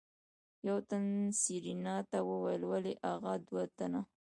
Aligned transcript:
يو 0.67 0.77
تن 0.89 1.05
سېرېنا 1.39 1.95
ته 2.09 2.17
وويل 2.29 2.61
ولې 2.71 2.93
اغه 3.11 3.33
دوه 3.47 3.63
تنه. 3.77 4.01